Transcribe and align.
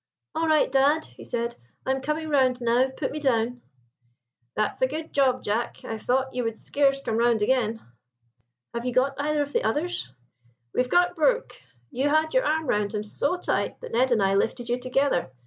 "All 0.33 0.47
right, 0.47 0.71
dad!" 0.71 1.05
he 1.05 1.23
said. 1.23 1.55
"I 1.85 1.91
am 1.91 2.01
coming 2.01 2.27
round 2.27 2.59
now; 2.59 2.89
put 2.89 3.11
me 3.11 3.19
down." 3.19 3.61
"That's 4.55 4.81
a 4.81 4.87
good 4.87 5.13
job, 5.13 5.43
Jack. 5.43 5.85
I 5.85 5.99
thought 5.99 6.33
you 6.33 6.43
would 6.43 6.57
scarce 6.57 7.01
come 7.01 7.17
round 7.17 7.43
again." 7.43 7.79
"Have 8.73 8.83
you 8.87 8.93
got 8.93 9.13
either 9.19 9.43
of 9.43 9.53
the 9.53 9.63
others?" 9.63 10.11
"We've 10.73 10.89
got 10.89 11.15
Brook; 11.15 11.55
you 11.91 12.09
had 12.09 12.33
your 12.33 12.45
arm 12.45 12.65
round 12.65 12.95
him 12.95 13.03
so 13.03 13.37
tight 13.37 13.79
that 13.81 13.91
Ned 13.91 14.11
and 14.11 14.23
I 14.23 14.33
lifted 14.33 14.69
you 14.69 14.79
together. 14.79 15.29